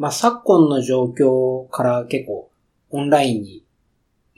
[0.00, 2.50] まあ、昨今の状況から結構
[2.88, 3.66] オンラインに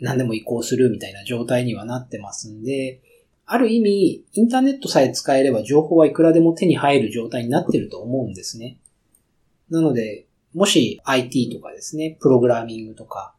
[0.01, 3.01] 何でも移行するみたいな状態にはなってますんで、
[3.47, 8.79] ある意味、インターネットさえ使えれば情報はいくらでも手に入る状態になってると思うんですね。
[9.71, 13.33] なので、もし IT とかですね、プログラミングとか、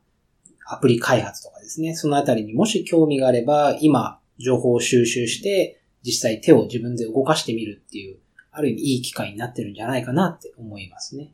[0.66, 8.20] アプリ開発とかですね、そのあたりにもし興味があれば、今、情報を収集して、実際手を自分で動かしてみるっていう、
[8.50, 11.34] ある意味いい機会になってるんじゃないかなって思いますね。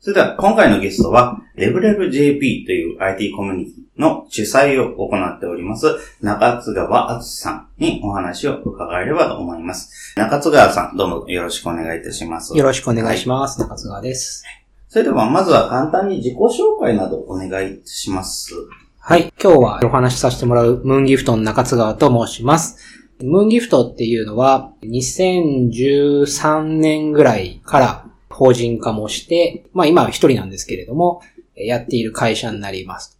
[0.00, 5.86] それでは今回のゲストは、レブレル JP という IT コミュニティの主催を行っております、
[6.22, 10.14] 中津川敦さんにお話を伺えればと思います。
[10.16, 12.56] 中津川さん、どうもよろしくお願いいたします。
[12.56, 13.60] よろしくお願いします。
[13.60, 14.44] はい、中津川です。
[14.86, 18.54] それではまずは簡単に自己紹介などお願いします。
[19.00, 19.32] はい。
[19.42, 22.76] 今日はお話しさせてもらうムーンギフトの中津川と申します。
[23.20, 28.07] ムーンギフトっていうのは2013年ぐらいから
[28.38, 31.22] 法人化もして、まあ今は一人なんですけれども、
[31.56, 33.18] やっている会社になります。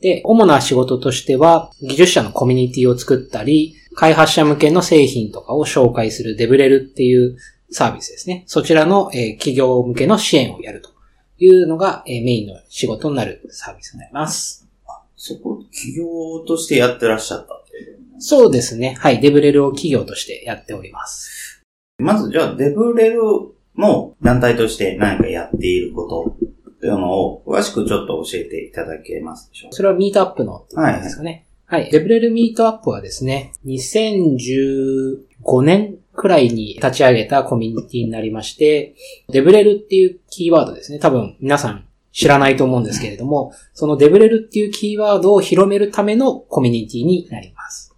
[0.00, 7.36] で、主な仕事としては、技術者のコミュニティを作ったり、開発者向けの製品とかを紹介するデブレルっていう
[7.70, 8.42] サービスですね。
[8.46, 10.90] そちらの、え企業向けの支援をやると
[11.38, 14.66] いうのが、えメインの仕事になるサービスになります。
[15.14, 17.62] そこ、企業としてやってらっしゃった
[18.18, 18.96] そうですね。
[18.98, 19.20] はい。
[19.20, 21.62] デブレルを企業としてやっております。
[21.98, 23.22] まず、じゃあ、デブレル
[23.78, 26.36] の団体として何かやっていること
[26.80, 31.46] というのを詳しくちょっと教えていただけますでしょうかそれはミートアップのってことですかね。
[31.66, 31.90] はい、はい。
[31.90, 38.94] デブレルミートアップはですね、2015年くらいに立ち上げたコミュニティになりまして、
[39.30, 40.98] デブレルっていうキーワードですね。
[40.98, 47.94] 多分皆さん知らないと思うんですけれども、そのデブレルっていうキーワードを広めるためのコミュニティになります。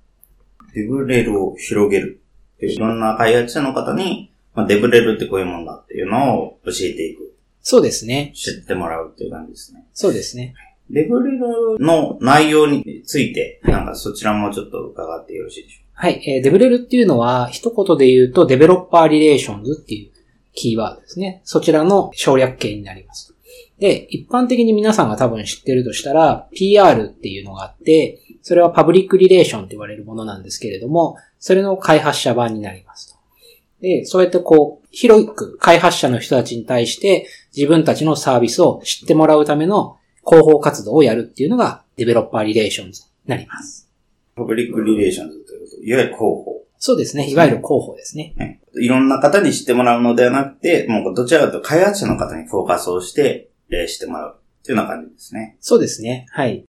[0.75, 2.21] デブレルを広げる。
[2.61, 7.33] いろんな開発者の方にまあ、デブレルってこういうもんだっていうのを教えていく。
[7.63, 8.33] そうですね。
[8.35, 9.87] 知ってもらうっていう感じですね。
[9.95, 10.55] そうですね。
[10.91, 16.07] デブレルの内容について、なんかそちらもちょっと伺ってよろしいでしょうか？
[16.07, 16.23] はい。
[16.27, 20.11] えー、デブレルっていうのは、一言で言うと、 Developer Relations っていう
[20.55, 21.41] キーワードですね。
[21.45, 23.35] そちらの省略形になります。
[23.79, 33.18] で、一般的に皆さんが多分知ってるとしたら、PR っていうのがあって、それは Public Relation と言われるものなんですけれども、それの開発者版になります
[33.81, 43.89] で、そうやってこう、広く開発者の人たちに対して自分たちのサービスを知ってもらうための広報活動をやるっていうのが Developer Relations になります。
[44.37, 46.65] Public Relations ということいわゆる広報。
[46.79, 47.29] そうですね。
[47.29, 48.35] いわゆる広報ですね。
[48.39, 48.61] はい。
[48.81, 55.57] いろんな方に知ってもらうのではなくて、もうどちらかというと開発者の方にフォーカスをして、えー、してもらうっていうような感じですね。
[55.61, 56.27] そうですね。
[56.31, 56.65] はい。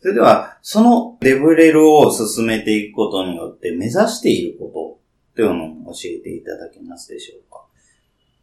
[0.00, 4.98] それでは、そのデブレルを進めていくことによって目指しているこ
[5.40, 7.64] というのを教えていただけますでしょうか？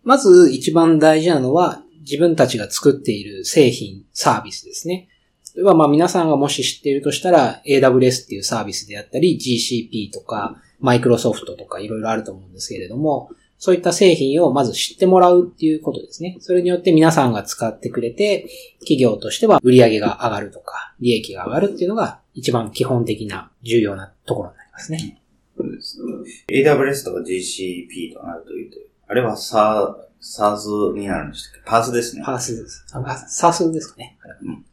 [0.03, 5.07] まず一番大事なのは自分たちが作っている製品、サービスですね。
[5.56, 13.30] 例えばまあ皆さんがもし知っているとしたら AWS っていうサービスであったり GCP とかマイクロソフトとかいろいろあると思うんですけれども、
[13.60, 16.38] そういった製品をまず知ってもらうっていうことですね。
[16.39, 18.48] それによって皆さんが使ってくれて、
[18.80, 25.22] 企業としては売り上げが上がるとか、利益が上がるっていうのが一番基本的な重要なところになりますね。
[25.57, 26.13] そうですね。
[26.50, 28.77] AWS とか GCP となるというと、
[29.07, 31.69] あれは SARS になるんでしたっけ？
[31.69, 32.24] パースですね。
[32.25, 32.86] パースです。
[32.94, 34.18] あ、SARS ですかね。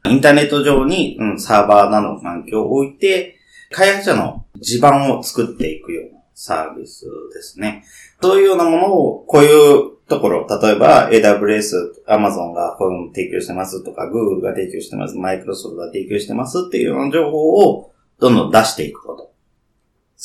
[0.06, 3.36] インターネット上に、うん、サーバーなどの環境を置いて、
[3.70, 7.84] 開発者の地盤を作っていくようなサービスですね。
[8.20, 19.33] そういうようなものを、こういうところ、例えば AWS、Amazon がこういうのを提供してますとか、Google が提供してます、Microsoft が提供してますっていうような情報をどんどん出していくこと。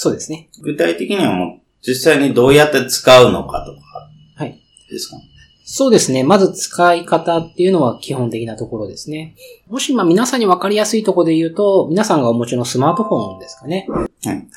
[0.01, 0.48] そうですね。
[0.62, 4.10] 具体的にはもう実際にどうやって使うのかとか。
[4.38, 4.57] はい。
[4.90, 5.18] ですか？
[5.66, 6.24] そうですね。
[6.24, 9.36] まず使い方っていうのは基本的なところですね。
[9.68, 13.88] もしまあ皆さんにわかりやすいところで言うと、皆さんがお持ちのスマートフォンですかね。
[13.90, 14.48] はい。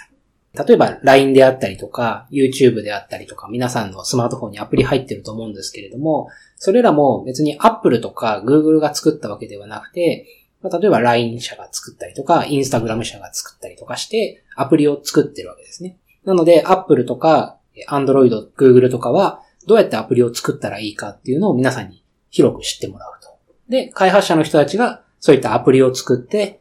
[0.68, 10.28] 例えば LINE であったりとか、YouTube であったりとか、皆さんのスマートフォンにアプリ入ってると思うんですけれども、それらも別に Apple とか Google が作ったわけではなくて、
[10.62, 15.98] まあ例えば LINE 社が作ったりとか、Instagram 社が作ったりとかして、アプリを作ってるわけですね。
[16.24, 23.38] なので、Apple とか Android、Google とかは、どうやってアプリを作ったらいいかっていうのを皆さんに広く知ってもらうと。
[23.68, 26.60] で、開発者の人たちがそういったアプリを作って、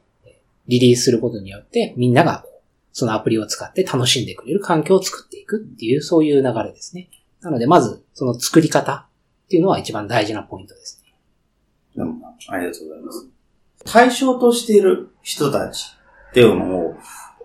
[0.68, 2.46] リリースすることによって、みんなが
[2.94, 7.10] そのアプリを使って楽しんでくれる環境を作っていくっていう、そういう流れですね。
[7.42, 9.08] なので、まず、その作り方
[9.46, 11.14] っていうのは一番大事なポイントですね。
[11.96, 13.41] どうもありがとうございます。
[13.86, 15.96] 対象としている人たち
[16.32, 16.96] っていうのを、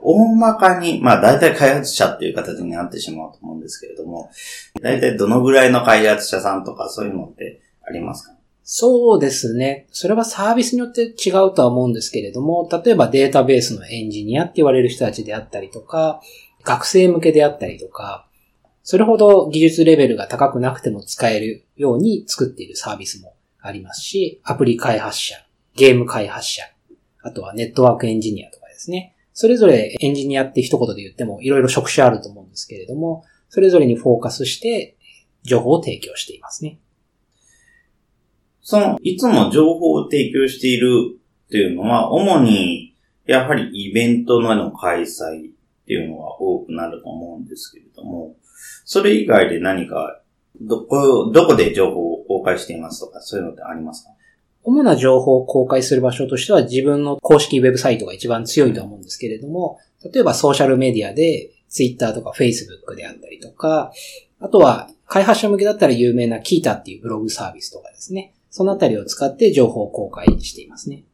[0.02, 4.30] 大まかに、まあ大体開発者っていう形になってしまうと思うんですけれども、
[4.80, 8.34] 大体どのぐらいの開発者さんとかそういうのってありますか？
[8.62, 9.86] そうですね。
[9.92, 16.20] それはサービスによって違うとは思うんですけれども、例えばデータベースのエンジニアって言われる人たちであったりとか、
[16.64, 18.26] 学生向けであったりとか、
[18.82, 25.36] それほど技術レベルが高くなくても使えるように作っているサービスもありますし、アプリ開発者、
[25.76, 26.62] ゲーム開発者、
[27.22, 29.14] あとはネットワークエンジニアとかですね。
[29.32, 34.96] それぞれエンジニアって一言で言ってもいろいろ職種あると思うんですけれども、それぞれにフォーカスして
[35.42, 36.78] 情報を提供していますね。
[38.62, 40.88] その、いつも情報を提供している
[41.46, 45.52] っていうのは、主に、やはりイベントの開催っ
[45.86, 48.34] ていうのが多くなると思うんですけれども、
[48.84, 50.20] それ以外で何か、
[50.60, 54.10] どこ、どこで情報を公開していますとか、そういうのってありますか？
[54.68, 59.78] 主な情報を公開する場所としては自分の公式ウェブサイトが一番強いとは思うんですけれども、
[60.12, 63.92] 例えばソーシャルメディアで Twitter とか Facebook であったりとか、
[64.40, 68.34] あとは開発者向けだったら有名な Kita っていうブログサービスとかですね。
[68.50, 71.04] そのあたりを使って情報を公開していますね。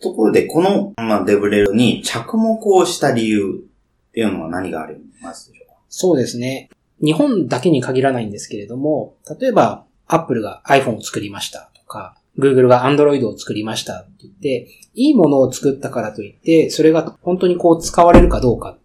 [0.00, 3.64] ところで、この、まあ、デブレルに着目をした理由
[4.10, 5.74] っていうのは何がありますでしょうか？
[5.88, 6.70] そうですね。
[7.02, 18.78] 日本だけに限らないんですけれども、例えば Apple が iPhone を作りましたとか、Google が Android を作りましたって言って、いいものを作ったからといって、それが本当にこう使われるかどうかっ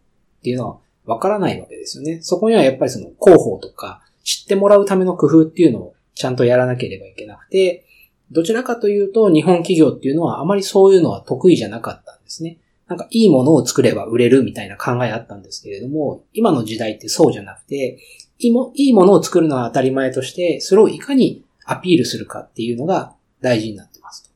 [0.44, 2.20] ていうのはわからないわけですよね。
[2.22, 7.86] そこにはやっぱりその広報とか知ってもらうための工夫っていうのをちゃんとやらなければいけなくて、
[8.32, 12.58] どちらかというと日本企業っていうのはあまりそういうのは得意じゃなかったんですね。
[12.88, 18.00] なんかいいものを作れば売れるみたいな考えあったんですけれども、今の時代ってそうじゃなくて、
[18.40, 24.30] いいもいいものを作るのは当たり前として、それをいかにアピールするかっていうのが大事になってますと。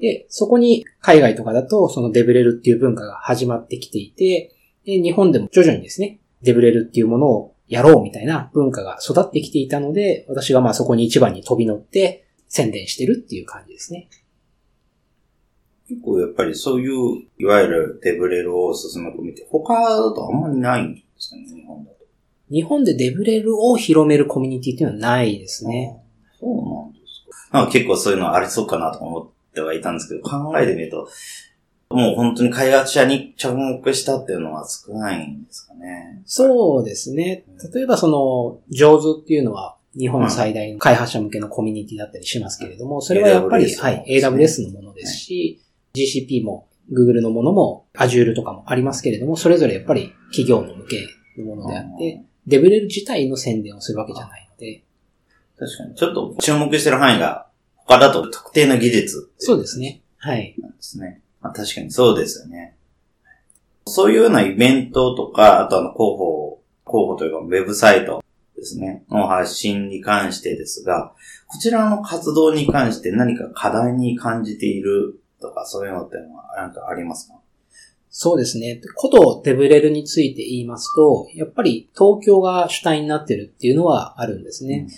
[0.00, 14.08] で、そこに海外とかだとそのデブレルっていう文化が始まってきていて、で、日本でも徐々にですね、デブレルっていうものをやろうみたいな文化が育ってきていたので、私がまあそこに一番に飛び乗って宣伝してるっていう感じですね。
[15.88, 21.96] 結構やっぱりそういう、いわゆるデブレルを進め込みって、他だとあんまりないんですかね、日本だと。
[22.50, 26.02] 日本でデブレルを広めるコミュニティっていうのはないですね。
[26.40, 26.95] そうなん。
[27.56, 31.08] なんか結構そういうのありそうかなと思ってはいたんですけど、考えてみると、
[31.90, 36.22] もう本当に開発者に着目したっていうのは少ないんですかね。
[36.26, 37.44] そうですね。
[37.72, 45.62] 例えばその、上手っていうのは日本最大の開発者向けのコミュニティだったりしますけれども、それはやっぱり、AWS はい、AWS のものですし、
[45.94, 51.06] GCP も Google のものも Azure とかもありますけれども、それぞれやっぱり企業の向け
[51.38, 54.82] のものであって、デブレル自体の宣伝をするわけじゃないので、
[55.58, 55.94] 確かに。
[55.94, 57.45] ちょっと注目してる範囲が、
[57.86, 60.02] 他だと特定の技術そうですね。
[60.18, 60.54] はい。
[60.58, 61.22] なんですね。
[61.40, 62.76] まあ、確かにそうですよね。
[63.86, 68.24] そういうようなイベントとか、あとあの広報、広報というかウェブサイト
[68.56, 71.14] ですね、の発信に関してですが、
[71.46, 77.34] こちらの活動に関して何か課題に感じているとか、そういうのってのはなんかありますか？
[78.10, 78.80] そうですね。
[78.96, 84.88] ことデブレルについて言いますと、やっぱり東京が主体になってるっていうのはあるんですね。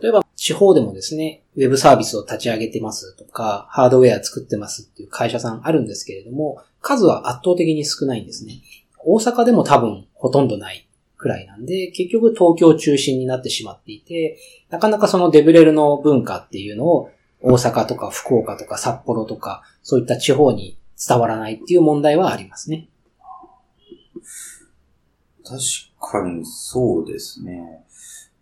[0.00, 8.62] 例えば地方でもですね、ウェブサービスを立ち上げてますとか、ハードウェア作ってますっていう会社さんあるんですけれども、数は圧倒的に少ないんですね。
[9.04, 10.88] 大阪でも多分ほとんどない
[11.18, 14.38] くらいなんで、結局東京中心になってしまっていて、
[14.70, 17.10] なかなかそのデブレルの文化っていうのを
[17.42, 22.88] 大阪とか福岡とか札幌とか、そういった地方に伝わらないっていう問題はありますね。
[25.44, 25.60] 確
[26.00, 27.84] かにそうですね。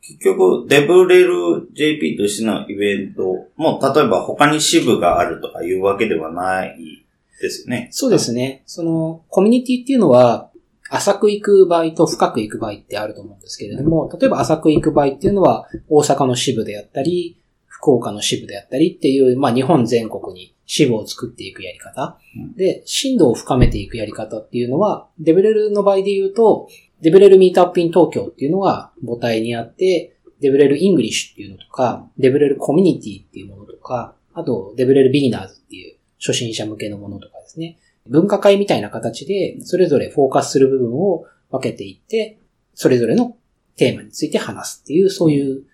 [0.09, 7.05] 結局、デブレル JP としてのイベントも、例えば他に支部があるとかいうわけではない
[7.41, 7.89] ですよね。
[7.91, 8.63] そうですね。
[8.67, 10.51] その、コミュニティっていうのは、
[10.89, 17.37] 浅く行く場合と深く行く場合ってあると思うんですけれども、例えば浅く行く場合っていうのは、大阪の支部であったり、
[17.67, 22.19] 福岡の支部であったりっていう、まあ日本全国に支部を作っていくやり方。
[22.57, 26.69] で、深度を深めていくやり方っていうのは、デブレルの場合で言うと、
[27.01, 37.79] デブレルミートアップイン東京っていうのが母体にあって、 DevRel English っていうのとか、 DevRel Community っていうものとか、あと DevRel Beginners っていう初心者向けのものとかですね。
[38.07, 42.39] 分科会みたいな形で、それぞれフォーカスする部分を分けていって、
[42.75, 43.37] それぞれの
[43.77, 45.65] テーマについて話すっていう、そういう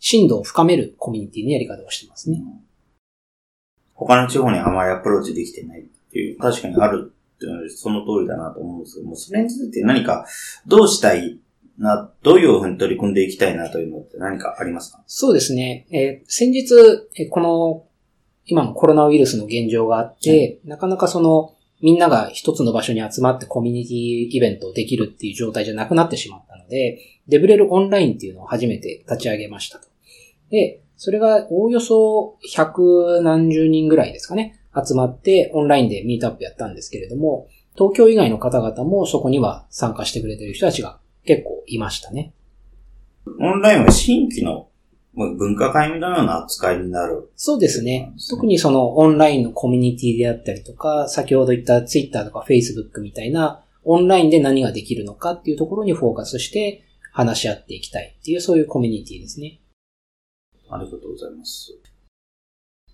[0.00, 2.42] 深度を深めるコミュニティのやり方をしてますね。
[3.94, 10.26] 他の地方にあまりアプローチできてないっていう、確かにあるっていうのはその通りだなと思うんですけども、それについて何か
[10.66, 11.38] どうしたい
[11.78, 15.04] な、どういうふうに取り組んでいきたいなというのって何かありますか？
[15.06, 15.86] そうですね。
[15.92, 16.74] えー先日、
[17.14, 17.84] えーこの、
[18.46, 29.86] 今のコロナウイルスの現状があって、なかなかその、みんなが一つの場所に集まってコミュニティイベントをできるっていう状態じゃなくなってしまったので、デブレルオンラインっていうのを初めて立ち上げましたと。
[30.50, 42.32] で、それがおおよそ百何十人ぐらいですかね、集まってオンラインでミートアップやったんですけれども、東京以外の方々もそこには参加してくれてる人たちが結構いましたね。
[43.40, 44.68] オンラインは新規の
[45.14, 47.30] 文化会のような扱いになる。
[47.36, 48.12] そうですね。
[48.30, 59.60] 特にそのオンラインのコミュニティであったりとか、先ほど言ったツイッターとかフェイスブックみたいな、オンラインで何ができるのかっていうところにフォーカスして話し合っていきたいっていう、そういうコミュニティですね。
[60.70, 61.72] ありがとうございます。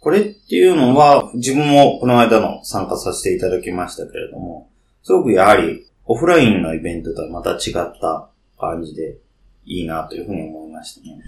[0.04, 4.68] これっていうのは、自分もこの間の参加させていただきましたけれども、
[5.02, 8.28] すごくやはりオフラインのイベントとはまた違った
[8.60, 9.16] 感じで
[9.64, 11.22] いいなというふうに思いましたね。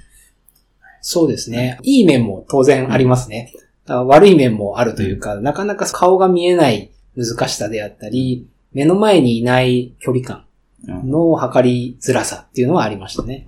[1.01, 1.79] そうですね。
[1.85, 3.51] いい面も当然ありますね。
[3.87, 10.45] 悪い面もあるというか、なかなか顔が見えない難しさであったり、目の前にいない距離感
[10.87, 13.47] うんの測りづらさっていうのはありましたね。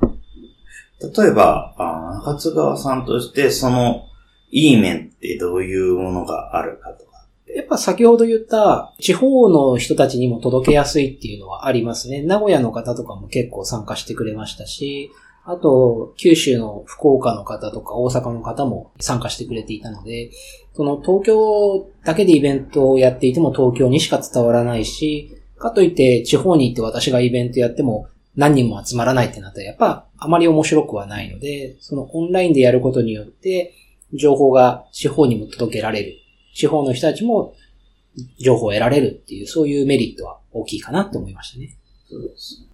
[1.02, 4.07] 例えば、あ中津川さんとして、その、
[4.50, 7.26] いい面ってどういうものがあるかとか。
[7.55, 12.23] やっぱ先ほど言った地方の人たちにも届けやすいっていうのはありますね。
[12.23, 15.11] 名古屋の方とかも結構参加してくれましたし、
[15.45, 20.31] あと、九州の福岡の方とか大阪の方も参加してくれていたので、
[20.75, 33.73] その東京だけでイベントをやっていても東京にしか伝わらないし、かといって地方に行って私がイベントやっても何人も集まらないってなったらやっぱあまり面白くはないので、そのオンラインでやることによって
[34.14, 36.14] 情報が地方にも届けられる。
[36.54, 37.54] 地方の人たちも
[38.38, 41.76] 情報を得られるっていう、そういうメリットは大きいかなと思いましたね。
[42.08, 42.66] そうですね。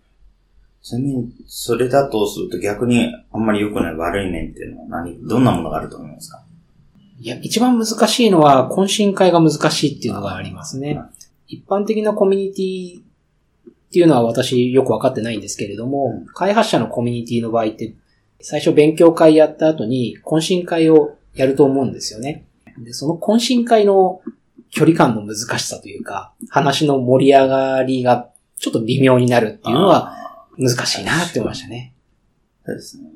[0.83, 6.43] ちなみに、それだとすると逆にあんまり良くない悪い面っていうのは何、どんなものがあると思いますか？
[7.21, 11.01] いや、一番難しいのは懇親会が難しいっていうのがありますね。
[11.49, 17.95] 一般的なコミュニティっていうのは私よくわかってないんですけれども、うん開発者のコミュニティの場合って、
[18.41, 22.47] 最初勉強会やった後に懇親会をやると思うんですよね。
[22.79, 24.21] で、その懇親会の
[24.71, 30.17] 距離感の難しさというか、話の盛り上がりがちょっと微妙になるっていうのは
[30.59, 31.95] 難しいなって思いましたね。
[32.65, 33.11] そうですね。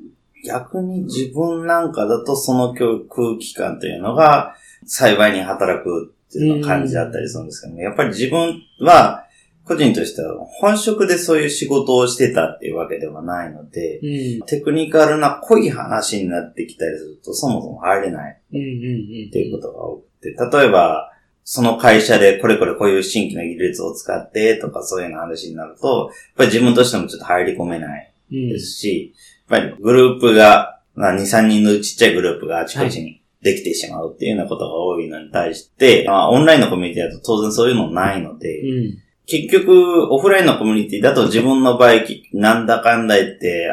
[0.45, 2.99] 逆に自分なんかだとその空
[3.39, 9.25] 気感というのが幸いに働くっていう感じだったりするんですけども、やっぱり自分は
[9.69, 14.47] 個人としては本職でそういう仕事をしてたっていうわけではないので、うん。
[14.47, 18.67] テクニカルな濃い話になってきたりするとそもそも入れないうんうんう
[19.25, 19.27] ん。
[19.29, 21.11] っていうことが多くて、例えば、
[21.43, 29.13] その会社でこれこれこういう新規の技術を使ってとかそういうの話になると、やっぱり自分としてもちょっと入り込めないうんですし、
[29.49, 38.97] やっぱりグループが、まあ、2、3人のちっちゃいグループがあちこちにできてしまうっていうようなことが多いのに対して、まあ、オンラインのコミュニティだと当然そういうのないので、うん。
[39.29, 41.93] 結局、オフラインのコミュニティだと自分の場合、
[42.33, 43.69] なんだかんだ言って、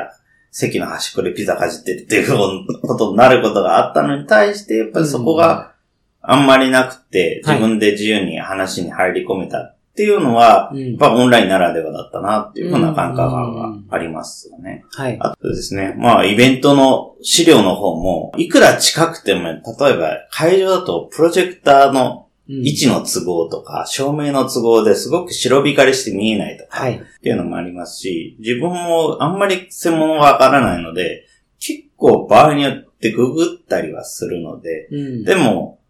[0.50, 5.74] 席の端っこでピザかじってるっていうことになることがあったのに対して、やっぱりそこが
[6.20, 14.84] あんまりなくて、はい自分で自由に話に入り込めたっていうのは、うんやっぱオンラインならではだったなっていうふうな感覚がありますよね。
[14.90, 15.16] はい。
[15.20, 19.62] あとですね、まあ、イベントの資料の方も、いくら近くても、例え
[19.96, 26.96] ば会場だとプロジェクターの位置の都合とか、照明の都合ですごく白光りして見えないとか、はい。
[26.96, 31.26] っていうのもありますし、自分もあんまり専門はわからないので、
[31.58, 35.24] 結構場合によってググったりはするので、うん。
[35.24, 35.80] でも、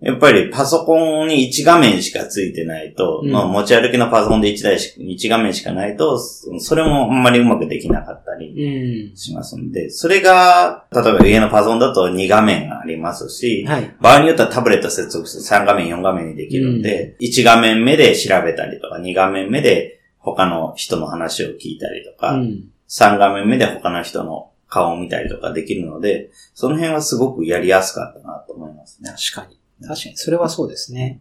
[0.00, 9.16] やっぱりパソコンに1画面しかついてないと、うんまあ持ち歩きのパソコンで1台し、1画面しかないと、そそれもあんまりうまくできなかったりうん。
[9.16, 13.94] しますんで、それが、例えば家のパソコンだと2画面がありますし、はい。
[14.00, 22.64] 場合によってはタブレット接続して3画面、4画面にできるんで、1画面目で調べたりとか、2画面目で他の人の話を聞いたりとか、うん。
[22.88, 29.10] 3画面目で他の人の顔を見たりとかできるので、その辺はすごくやりやすかったなと思いますね。
[29.10, 29.61] 確かに。
[29.82, 31.20] 確かに、それはそうですね。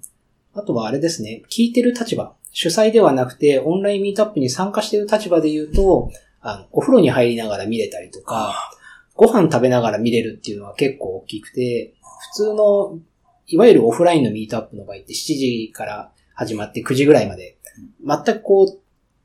[0.53, 2.33] あとはあれですね、聞いてる立場。
[2.51, 8.71] 主催ではなくて、オンラインミートアップに参加してる立場で言うと、あの、お風呂に入りながら見れたりとか、
[9.15, 11.93] ご飯食べながら見れるっていうのは結構大きくて、
[12.33, 12.99] 普通の、
[13.47, 17.57] いわゆるオフラインのミートアップの場合って7時から始まって9時ぐらいまで、
[18.05, 18.79] 全くこう、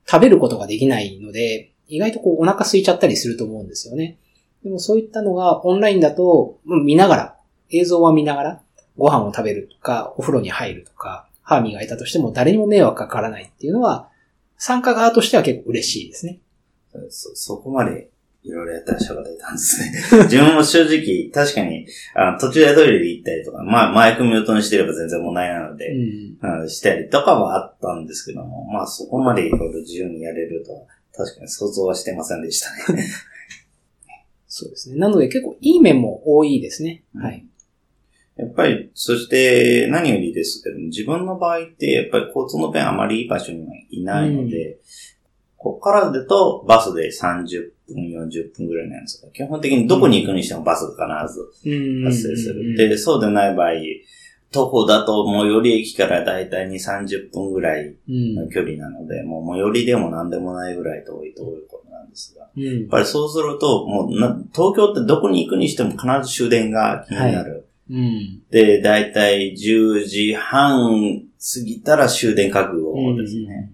[0.08, 4.18] 食べることができないので、意外とこうお腹空いちゃったりすると思うんですよね。
[4.62, 7.36] でもそういったのがオンラインだと、見ながら、
[7.70, 8.62] 映像は見ながら、
[8.96, 14.08] ご飯を食べるとか、お風呂に入るとか、歯磨いたとしても誰にも迷惑かからないっていうのは、
[14.58, 16.40] 参加側としては結構嬉しいですね。
[17.10, 18.08] そ、そこまで
[18.42, 19.92] いろいろやってらっしゃる方いたんですね。
[20.24, 26.36] 自分も正直、確かに、あの途中でトイレで行ったりとか、まあ、マイクミュートにしてれば全然問題なのうで、ん。
[26.40, 33.04] うんしたりとかはあったんですけども、まあそこまでいろいろ自由にやれるとは、確かに想像はしてませんでしたね。
[34.46, 34.96] そうですね。
[34.96, 37.02] なので結構いい面も多いですね。
[37.14, 37.44] うんはい。
[38.36, 44.78] やっぱり、そして何よりですけども、自分の場合って、やっぱり交通の便あまりいい場所にはいないので、
[45.56, 52.76] ここからだとバスで30分、40分ぐらいなんですが、基本的にどこに行くにしてもバスが必ずうん発生する。
[52.76, 53.70] で、そうでない場合、
[54.52, 58.34] 徒歩だと最寄り駅からだいたい2、30分ぐらいうん。
[58.34, 62.48] の距離なので、もう最寄りでも何でもないぐらい遠いということなんですが。
[62.56, 62.80] うん。
[62.80, 67.65] やっぱりそうすると、もうな、東京ってどこに行くにしても必ず終電が気になる。
[67.90, 68.42] うん。
[68.50, 73.72] で、だいたい10時半過ぎたら終電覚悟ですね。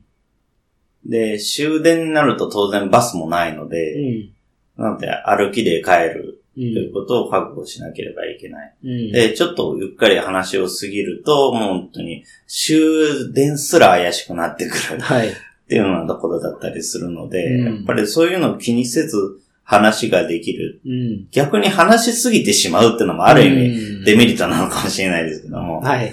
[1.06, 4.30] で、終電になると当然バスもないのうで、ん。
[4.76, 6.52] なので歩きで帰るう。
[6.54, 8.74] というんことを覚悟しなければいけない。
[8.84, 9.12] うん。
[9.12, 15.00] で、ちょっとゆっかり話を過ぎると、もう本当に終電すら怪しくなってくる。
[15.00, 15.28] はい。
[15.28, 15.32] っ
[15.68, 20.80] ていうようなところだったりするので、うんやっぱりそういうのを気にせず話ができる。
[20.84, 21.28] うん。
[21.30, 26.12] 逆に話しすぎてしまうっていうのもある意味、味デメリットなのかもしれないですけども、はい。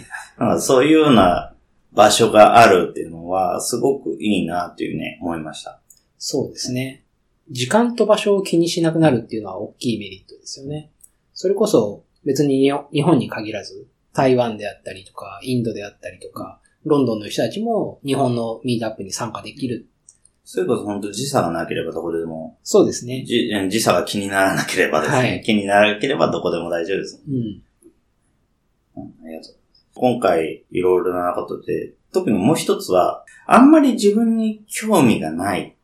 [0.60, 1.54] そういうような
[1.92, 5.80] 場所があるっていうのは、すごくいいなっていうね、思いました。
[6.18, 7.04] そうですね。
[7.52, 10.92] 時間と場所を気にしなくなるっていうのは大きいメリットですよね。
[11.34, 19.88] それこそ別に日本日本に限らず、台湾であったりとか、インドであったりとか、ロンドンの人たちも日本のミートアップに参加できる。
[20.52, 23.24] それこそ本当時差がなければどこでも、そうですね。
[23.24, 27.22] じ時差が気にならなければですね、はい気にならなければどこでも大丈夫です。
[27.30, 27.62] うん。
[28.96, 29.56] うん、ありがとう。
[29.94, 35.76] 今回いろいろなことで、特にもう一つは、あんまり自分に興味がない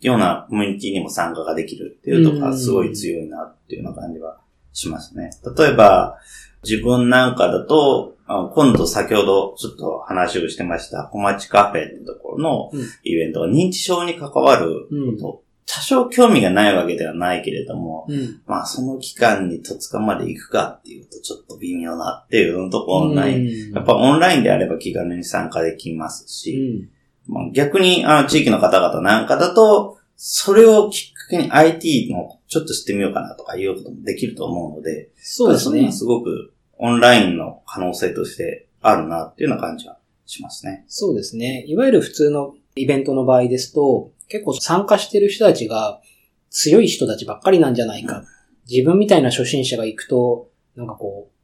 [0.00, 4.40] ようなコミュニティにも参加ができるっていうところがすごい強いなっていうような感じは
[4.72, 5.32] しますね。
[5.54, 6.18] 例えば、
[6.62, 18.40] 自分なんかだと、あ今度先ほどちょっと話をしてました、小町カフェってところのうんイベントが認知症に関わること、多少興味がないわけではないけれども、うん。
[18.46, 23.38] まあその期間に戸塚まで行くかっていうとちょっと微妙なっていうところない。
[23.38, 27.32] うんやっぱオンラインであれば気軽に参加できますうし、ん。
[27.32, 35.90] まあ、逆にあの地域の方々なんかだと、それをきっかけに IT のちょっと知ってみようかなとかいうこともできると思うので、そうですね。
[35.90, 40.84] すごくオンラインの可能性としてあるなっていうような感じはしますね。
[40.88, 41.64] そうですね。
[41.66, 46.00] いわゆる普通のイベントの場合ですと、結構参加してる人たちが
[46.50, 48.24] 強い人たちばっかりなんじゃないか。
[48.68, 51.34] 自分みたいな初心者が行くと、なんかこう、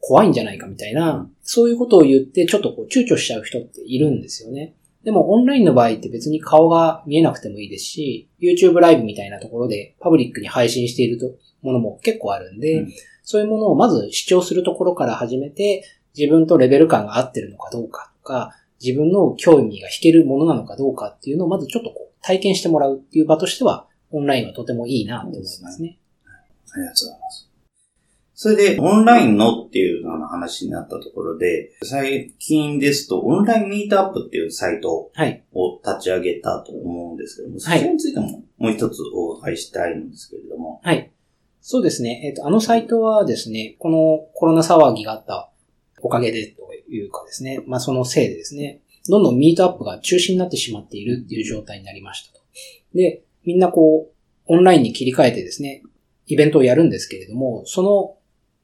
[0.00, 4.74] 怖いんじゃないかみたいな、そういうことを言ってちょっとこう躊躇しちゃう人っているんですよね。
[5.02, 11.26] でもオンラインの場合って別に顔が見えなくてもいいですし、YouTube ライブみたいなところでパブリックに配信していると
[11.62, 12.92] ものも結構あるんで、うん
[13.26, 15.84] そういうものをまず主張するところから始めて、
[16.16, 25.98] 自分とレベル感が合ってるのかどうかとか、自分の興味が引けるものなのかどうかっていうのをまずちょっとこう体験してもらうっていう場としては、オンラインはとてもいいなと思いますね。
[26.72, 27.50] ありがとうございます。
[28.38, 35.42] それで、オンラインのっていうような話になったところで、最近ですと、オンラインミートアップっていうサイトはい。
[35.52, 41.10] を立ち上げたと思うんですけども、そはいれについてももう一つお伺いしたいんですけれども、はい。
[41.68, 42.20] そうですね。
[42.24, 45.50] えっ、と、あのサイトはですね、このコロナ騒ぎがあった
[46.00, 52.44] おかげでというかですね、まあそのせいでですね、どんどんミートアップが中止になってしまっているっていう状態になりましたと。
[52.94, 54.14] で、みんなこう、
[54.46, 55.82] オンラインに切り替えてですね、
[56.28, 58.14] イベントをやるんですけれども、その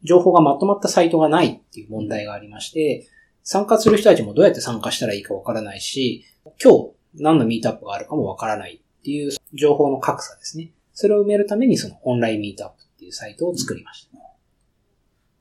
[0.04, 3.08] 情報がまとまったサイトがないっていう問題がありまして、
[3.42, 6.24] 参加する人たちもどうやって参加したらいいかわからないし、
[6.62, 10.70] 今日何のミートアップがあるかもわからないっていう情報の格差ですね。
[10.94, 14.18] それを埋めるためにそのオンラインミートアップっていうサイトを作りました。
[14.18, 14.30] こ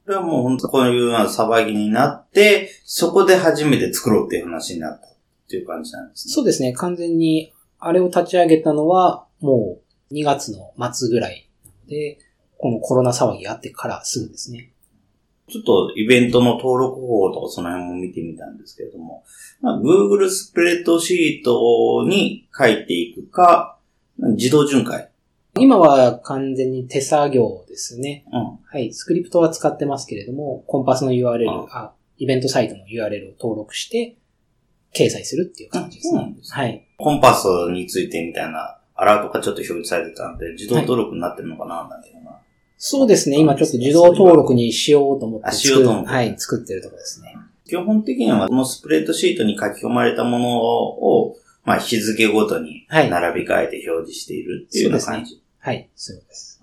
[0.07, 5.09] れはもう本当こういうような騒ぎになって、そこで初めて作ろうっていう話になったっ
[5.47, 6.33] ていう感じなんですね。
[6.33, 6.73] そうですね。
[6.73, 9.77] 完全にあれを立ち上げたのは、も
[10.09, 11.47] う2月の末ぐらい
[11.87, 12.17] で、
[12.57, 14.71] このコロナ騒ぎがあってからすぐですね。
[15.47, 19.23] ちょっとイベントの登録方法とかその辺も見てみたんですけれども、
[19.59, 23.77] まあ、Google スプレッドシートに書いていくか、
[24.17, 25.10] 自動巡回。
[25.55, 28.25] 今は完全に手作業ですね。
[28.31, 28.57] うん。
[28.63, 28.93] はい。
[28.93, 34.17] スクリプトは使ってますけれども、コンパスの URL、あイベントサイトの URL を登録して、
[34.93, 36.35] 掲載するっていう感じですそうん。
[36.41, 36.87] はい。
[36.97, 42.39] コンパスについてみたいなアラートがちょっと表示されてたんで、自動登録になってるのかな、なんていうのが。
[42.77, 43.37] そうですね。
[43.37, 47.35] 今ちょっと自動登録にしようと思ってあしようと思ってはい、作ってるところですね。
[47.67, 55.35] 基本的には、このスプレッドシートに書き込まれたものを、まあ、日付ごとにはい並び替えて表示しているっていうような感じ。
[55.35, 55.40] はい、
[55.95, 56.61] そうです。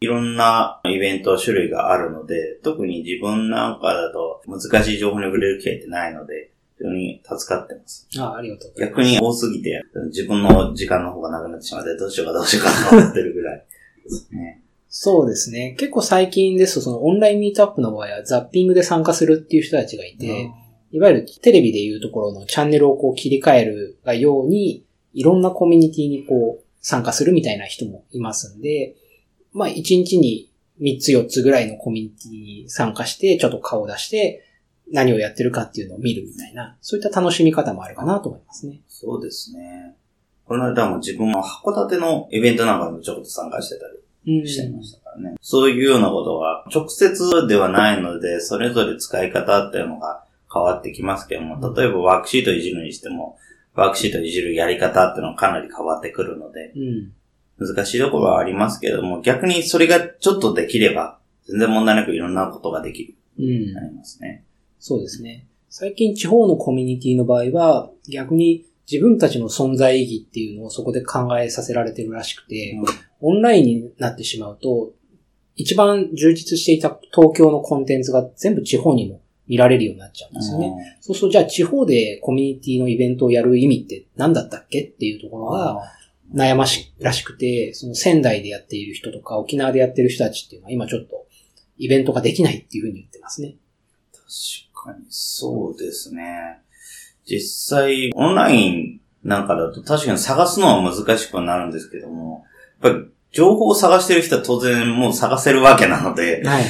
[0.00, 8.08] いろんなイベント種類があるので、特に自分なんかだと難しい情報に触れる機会ってないので、非常に助かってます。
[8.18, 9.02] あありがとうございます。
[9.02, 13.66] 逆に多すぎて、自分の時間の方がなくなってしまって、どうしようかどうしようかと思ってるぐらい
[14.04, 14.62] ですね。
[14.88, 15.76] そうですね。
[15.78, 20.50] 結構最近ですと、そのオンラインミートアップの場合はザッピングで参加するっていう人たちがいて、
[20.92, 28.94] いわゆるテレビでいうところのチャンネルをこう切り替えるがように、いろんなコミュニティにこう参加するみたいな人もいますんで、
[29.52, 34.44] まあ1日に3つ4つぐらいのコミュニティに参加して、ちょっと顔を出して、
[34.92, 38.80] 何をやってるかっていうのを見るみたいな、そういった楽しみ方もあるかなと思いますね。
[38.88, 39.94] そうですね。
[40.46, 43.86] この間も自分も函館のイベントなんかにもちょっと参加してた
[44.26, 45.36] りうんしてましたからね。
[45.40, 53.38] そういうようなことは直接ではないので、それぞれ使い方っていうのが変わってきますけども、例えばワークシートいじるにしても、
[53.80, 57.12] ワークシートいじるやり方っていうのはかなり変わってくるので、うん。
[57.58, 64.44] 難しいところはありますけども、逆にそれがちょっとできれば、全然問題なくいろんなことができるうんなりますね。
[64.78, 65.46] そうですね。
[65.70, 72.78] 最近地方のコミュニティの場合は、逆に自分たちの存在意義っていうのをそこで考えさせられてるらしくて、
[73.20, 74.92] オンラインになってしまうと、
[75.56, 80.96] 一番充実していた東京のコンテンツが全部地方にも見られるようになっちゃうんですよね。
[81.00, 85.82] そうすると、じゃあ地方でコミュニティのイベントをやる意味って何だったっけっていうところが
[86.32, 91.26] 悩ましいらしくて、その仙台でやっている人とか沖縄でやってる人たちっていうのは今ちょっと
[91.78, 93.56] イベントができないっていうふうに言ってますね。
[94.12, 96.60] 確かにそうですね。
[97.26, 97.40] 実
[97.76, 102.44] 際、オンラインなんかだと確かに探すのは難しくなるんですけども、
[102.80, 106.64] やっぱり情報を探してる人は当然もう探せるわけなので、はい。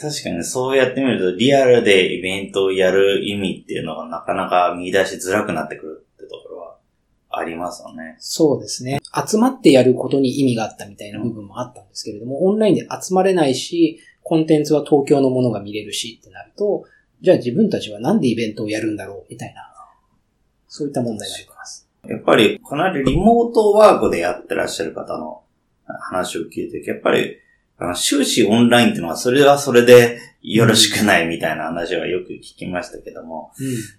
[0.00, 6.78] 確かにそうやってみるとリアルでイベントをやる意味っていうのがなかなか見出しづらくなってくるってところは
[7.30, 8.16] ありますよね。
[8.18, 9.00] そうですね。
[9.28, 16.84] 集まってやることに意味があったみたいな部分もあったんですけれども、オンラインで集まれないし、コンテンツは東京のものが見れるしってなると、
[17.20, 19.62] じゃあ自分たちはなんでイベントをやるんだろうみたいな、
[20.66, 21.88] そういった問題があります。
[22.08, 25.42] やっぱりかなりリモートワークでやってらっしゃる方の
[25.86, 27.38] 話を聞いて、やっぱり
[27.94, 33.52] 終始オンラインっていうのはそれはそれでよろしくないみたいな話はよく聞きましたけども、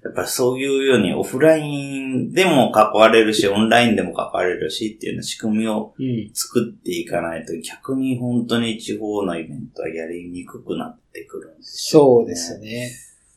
[0.03, 6.05] やっぱりそういうようにオフラインでも関われるし、オンラインでも関われるしっていうような仕組みをうん。
[6.05, 6.29] うん。
[6.33, 12.91] 作っていかないと逆に本当に地方のイベントはやりにくくなってくるんですよそうですね。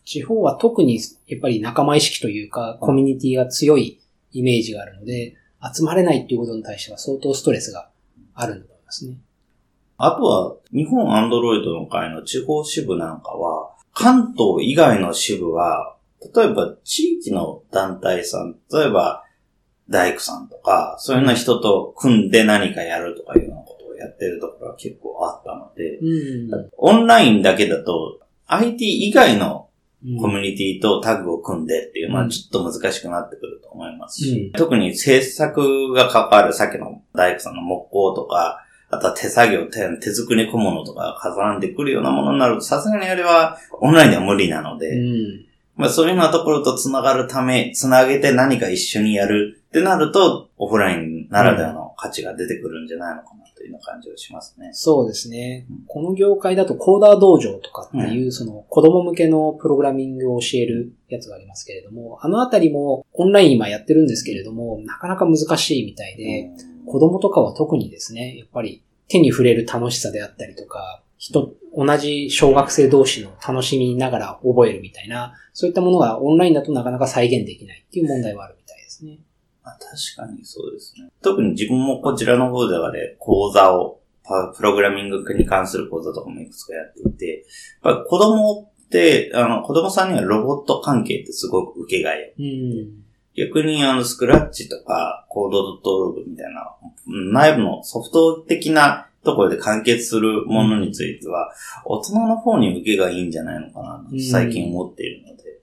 [0.04, 4.00] 地方は特にやっぱり仲間意識というか、コミュニティが強い
[4.32, 5.34] イメージがあるので、
[5.74, 7.88] 集まれないっていうことに対しては相当ストレスが
[8.34, 9.16] あるんだと思いますね。
[9.98, 15.96] あとは、日本アンドロイドの会の地方支部なんかは、関東以外の支部は、
[16.34, 19.24] 例えば地域の団体さん、例えば
[19.90, 26.70] 大工さんとか、そういうような人と組んで何かやるとかいうようなことをやってるところは結構あったので、うん。
[26.76, 29.68] オンラインだけだと、IT 以外の
[30.06, 45.44] うんコミュニティとタッグを組んでっていうのうんはちょっと難しくなってくると思いますし、う特に制作が関わるさっきの大工さんの木工とか、あとは手作業、手手作り小物とかが絡んでくるようなものになると、さすがにあれはオンラインでは無理なので、うん。
[45.76, 54.70] まあそういうようなところと繋がるため、繋げて何か一緒にやるってなると、オフラインならではの価値が出てくるんじゃないのかなというような感じがしますね。
[54.72, 55.84] そうですねうん。
[55.86, 66.50] この業界だとコーダー道場とかっていう、その子供向けのプログラミングを教えるやつがありますけれども、あのあたりもオンライン今やってるんですけれども、なかなか難しいみたいで、
[66.88, 79.18] 子供とかは特にですね、やっぱり手に触れる楽しさであったりとか、人、同じ小学生同士の楽しみながら覚えるみたいな、そういったものがオンラインだとなかなか再現できないっていう問題はあるみたいですね。
[79.64, 81.08] まあ、確かにそうですね。
[81.22, 87.46] 特に自分もこちらの方ではね、講座を、パプログラミングに関する講座とかもいくつかやっていて、
[87.82, 93.07] やっぱり子供って、あの、子供さんにはロボット関係ってすごく受けがいをうん。
[93.38, 96.74] 逆にあの、スクラッチとか、コードドットログみたいな、
[97.06, 101.52] 内部のソフト的なところで完結するものについては、
[101.84, 105.60] 大人の方に受けがいいんじゃないのかな、最近思っているので。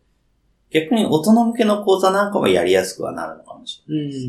[0.71, 4.27] 逆に大人向けの講座なんかはやりやすくはなるのかもしれないです。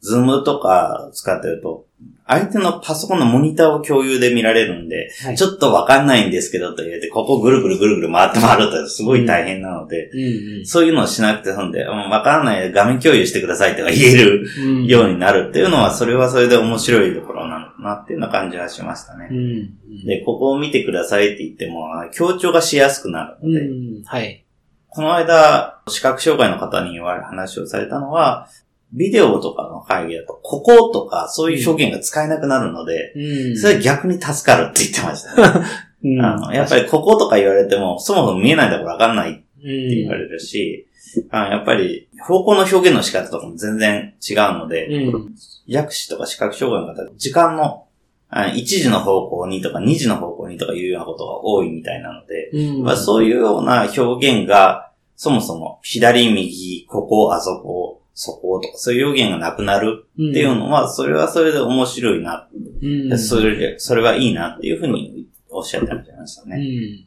[0.00, 1.86] ズームとか使ってると、
[2.26, 19.28] 相手のパソコンのモニターを共有で見られるんで、はい、ちょっとわかんないんですけどと言って、ここぐるぐるぐるぐる回って回るとすごい大変なので、うんうん、そういうのをしなくてそんで、わからない画面共有してくださいとか言えるようになるっていうのは、それはそれで面白いところなのかなっていうような感じはしましたね。
[19.30, 24.44] うんうん、で、ここを見てくださいって言っても、強調がしやすくなるので、うん、はい。
[24.88, 28.48] この間、視覚障害の方に言われる話をされたのは、
[28.92, 35.66] ビデオとかの会議だと、こことかそういう表現が使えなくなるので、うん、それは逆に助かるって言ってましたね。
[36.04, 45.34] うん、 あのやっぱりこことか言われても、そもそも見えないところわかんないって言われるし、うん、あやっぱり方向の表現の仕方とかも全然違うので、うん、
[45.66, 47.86] 薬師とか視覚障害の方、時間の
[48.30, 52.50] 1時の方向にとか2時の方向にとかいうようなことが多いみたいなので、
[52.82, 62.48] まあ、そういうような表現が、そもそも左、右、ここ、あそこ、そことか、そういう表現がなくなるっていうのは、それはそれで面白いな。
[62.82, 66.56] うん、それで、それはいいなっていうふうにおっしゃってましたね。
[66.56, 67.06] うん、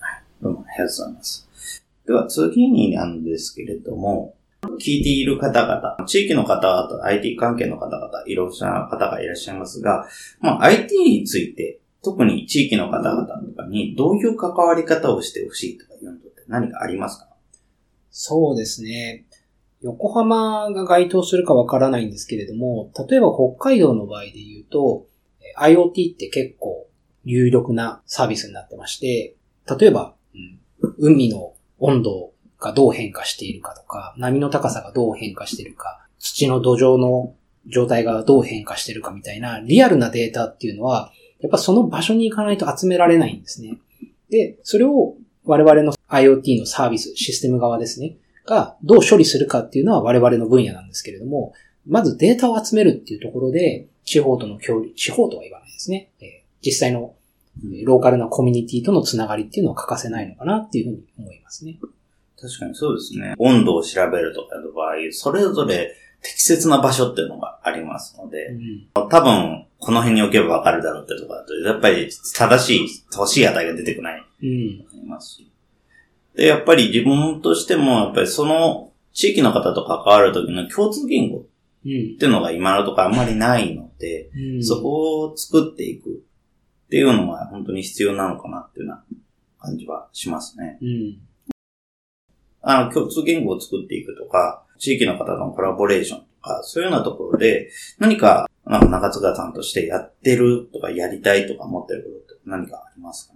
[0.00, 0.22] はい。
[0.42, 1.84] どうもありがとうございます。
[2.06, 4.34] では次になんですけれども、
[4.80, 10.06] 聞いている方々、地域の方々、IT 関係の方々、いろんな方がいらっしゃいますが、
[10.40, 17.28] まあ、IT について、特に地域の方々とかにどういう関わり方をしてほしいとかいうのって何かありますか？
[18.10, 19.25] そうですね。
[19.86, 25.06] 横浜が該当するかわからないんですけれども、例えば北海道の場合で言うと、
[25.58, 26.88] IoT って結構
[27.24, 29.36] 有力なサービスになってまして、
[29.78, 30.14] 例えば、
[30.82, 37.34] うん、海の温度がどう変化しているかとか、波の高さがどう変化しているか、土の土壌の
[37.68, 43.78] 状態がどう変化しているかみたいなリアルなデータっていうのは、やっぱその場所に行かないと集められないんですね。
[44.30, 48.16] で、それを我々の IoT のサービス、システム側ですね。
[48.46, 51.52] がどう処理するかっていうのは我々の分野なんですけれども、
[51.86, 56.10] まずデータを集めるっていうところで、地方との協力、地方とは言わないですね。
[56.20, 56.28] えー、
[56.62, 57.14] 実際の
[57.84, 61.78] ローカルなコミュニティとのつながりっていうのは欠かせないのかなっていうふうに思いますね。
[62.40, 63.34] 確かにそうですね。
[63.38, 74.22] 温度を調べるとかの場合、それぞれ適切な場所っていうのがありますので、うん、多分、この辺に置けばわかるだろうってところだと、やっぱり正しい、欲しい値が出てこない。
[74.42, 74.86] うん。
[74.88, 75.50] ありますし。
[76.36, 81.42] で、やっぱり自分としても、やっぱりその地域の方と関わるときの共通言語っ
[81.82, 89.04] ていうのが今のところあんまりないので、うん、そこを作っていくっていうのは本当に必要なのかなっていうような
[89.58, 90.78] 感じはしますね。
[90.82, 91.18] うん、
[92.60, 103.34] あの、共通言語を作っていくとか、地域の方とのコラボレーションとか、そういうようなところで、何か、なんか中塚さんとしてやってるとかやりたいとか思ってることって何かありますか？
[103.34, 103.35] ね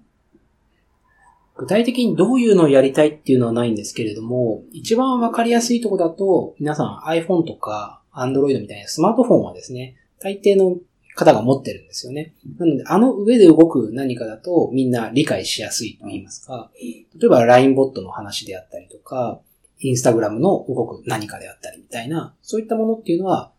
[1.57, 10.79] 具体的にどういうのをやりたいっていうのはないんですけれども、一番わかりやすいとこだと、皆さん iPhone とか Android みたいなスマートフォンはですね、大抵の
[11.15, 12.35] 方が持ってるんですよね。
[12.59, 19.41] なので、あの上で動く何かだとみんな理解しやすいと言いますか、例えば LINE ボットの話であったりとか、
[19.83, 23.53] Instagram の動く何かであったりみたいな、そういったものっていうのは、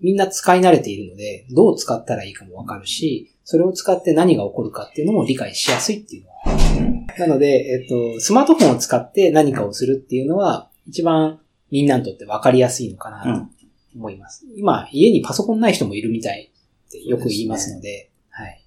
[0.00, 6.85] みんな使い慣れているので、どう使ったらいいかもわかるし、それを使って何が起こるかっていうのも理解しやすいっていうのは。
[7.18, 13.48] なので、えっと、スマートフォンを使って何かをするっていうのは、一番みんなにとって分かりやすいのかなと
[13.94, 14.46] 思います。
[14.46, 16.52] うん、今、家にパソコンない人もいるみたい
[16.88, 18.62] ってよく言いますので、でね、はい。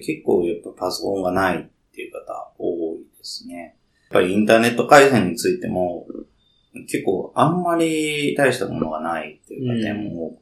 [0.00, 3.76] 結構やっぱパソコンがないっていう方多いですね。
[4.10, 6.06] やっぱりインターネット回線についても、
[6.88, 10.41] 結構あんまり大したものがないっていう方も多く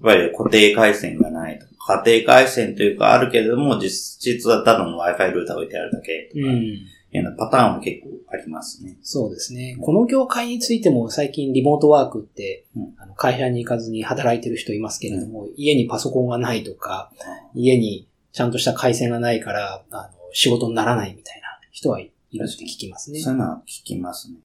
[0.00, 1.66] て、やっぱり固定回線がないと
[2.04, 6.78] 家庭回線というかあるけれども、実実はただの Wi-Fi ルーター置いてあるだけとか、うん、よ
[7.14, 8.96] うなパターンも結構ありますね。
[9.02, 9.76] そうですね。
[9.80, 17.10] この業界についても最近リモートワークって、うん、あの会社に行かずに働いてる人いますけれども、うん、家にパソコンがないとか、
[17.54, 22.10] 家にちゃんとした回線がないから、あの仕事にならないみたいな人はいる
[22.44, 23.18] って聞きますね。
[23.20, 24.38] そういうのは聞きますね。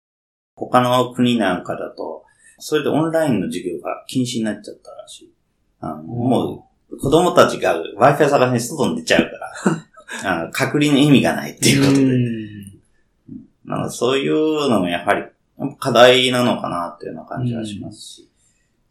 [0.56, 2.24] 他の国なんかだと、
[2.58, 5.35] それでオンラインの授業が禁止になっちゃったらしい。
[5.94, 9.30] もう子供たちが Wi-Fi 探しに外に出ちゃう
[9.64, 9.70] か
[10.24, 12.46] らあ 隔離の意味がないっていうことで。
[13.66, 15.24] なのでそういうのもやはり
[15.80, 18.30] 課題なのかなっていうような感じはしますし。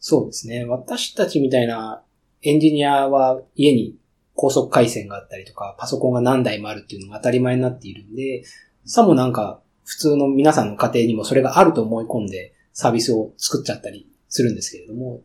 [0.01, 0.65] そうですね。
[0.65, 2.03] 私たちみたいな
[2.43, 3.97] エンジニアは家に
[4.35, 8.45] 高速回線があったりとか、パソコンが何台もあるっていうのが当たり前になっているんで、
[8.85, 15.23] さもなんか普通の皆さんの家庭にもそれがあると思い込んでサービスを作っちゃったりするんですけれども、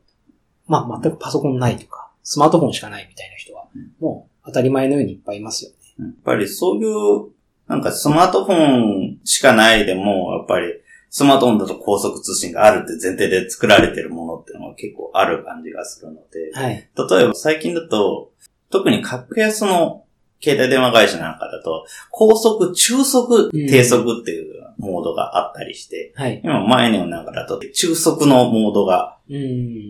[0.69, 3.65] まあ全くパソコンないとか、スマートフォンしかないみたいな人は、
[3.99, 5.75] もう当たり前のようにいっぱいいますよね。
[5.99, 7.32] やっぱりそういう、
[7.67, 10.67] なんかスマートフォンしかないでも、やっぱり
[11.10, 16.88] スマートフォンだと高速通信があるって前提で作られてるものっていうのは結構ある感じがするので、はい。
[16.95, 18.32] 例えば最近だと、
[18.69, 20.05] 特に格安の
[20.41, 26.42] 携帯電話会社なんかだと、高速、中速、低速っていうモードがあったりして、はい。
[26.44, 29.36] 今前のなんかだと中速のモードが、うん。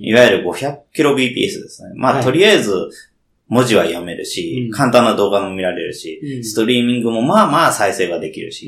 [0.03, 1.93] いわゆる 500kbps ですね。
[1.95, 2.89] まあ、はいとりあえず
[3.47, 8.67] 文字は読めるし、うん簡単な動画も見られるし、うんストリーミングもまあまあ再生ができるうし、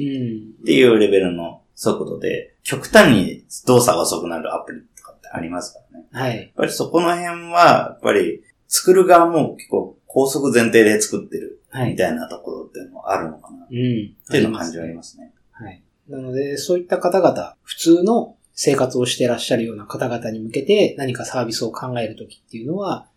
[0.60, 0.62] ん。
[0.62, 6.06] っていうレベルの速度で、極端に動作が遅くなるアプリとかってありますからね。
[6.12, 6.38] はい。
[6.38, 11.92] やっぱりそこの辺は、やっぱり作る側も結構高速前提で作ってるはい。
[11.92, 14.16] みたいなところっていうのもあるのかなっうん。
[14.30, 15.32] ていうのを感じはありますね。
[15.52, 15.82] はい。
[16.10, 23.08] なので、そういった方々、普通の生活をしてらっしゃるような方々に向けて何かサービスを考えるときっていうのは、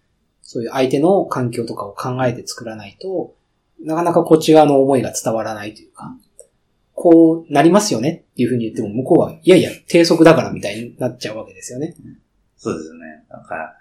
[0.42, 3.35] そういう相手の環境とかを考えて作らないと、
[3.83, 6.16] なかなかこっち側の思いが伝わらないというか、
[6.92, 11.94] こうなりますよねっていうふうに言っても向こうは、いやいや、低速だからみたいになっちゃうわけですよね。
[12.57, 13.25] そうですね。
[13.29, 13.77] だから、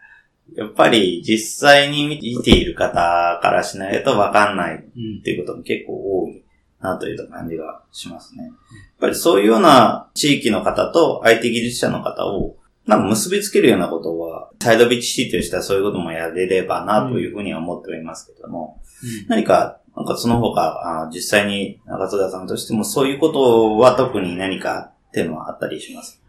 [0.55, 6.42] やっぱり実際に見ている方からしないとわかんないっていうことも結構多い
[6.83, 8.43] なという感じがしますね。
[8.43, 8.53] やっ
[8.99, 18.81] ぱりそういうような地域の方と IT 技術者の方をなんか結びつけるようなことは、サイドビッチシティとしてはそういうこともやれればなというふうには思っておりますけども、
[19.27, 26.22] 何か、なんかその他、あ実際に中津田さんとしてもそういうことは特に何かっていうのはあったりします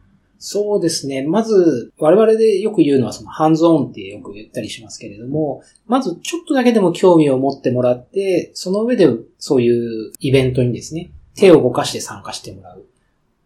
[0.47, 1.23] そうですね。
[1.27, 12.85] まず、我々でよく言うのはそのハンズオンってよく言ったりしますけれども、まずちょっとだけでも興味を持ってもらって、その上でそういうイベントにですね、手を動かして参加してもらう。